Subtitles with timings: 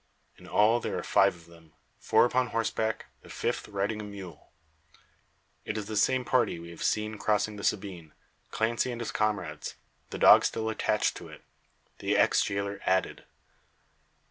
[0.35, 4.51] In all there are five of them; four upon horseback, the fifth riding a mule.
[5.63, 8.15] It is the same party we have seen crossing the Sabine
[8.49, 9.75] Clancy and his comrades
[10.09, 11.43] the dog still attached to it,
[11.99, 13.25] the ex jailer added.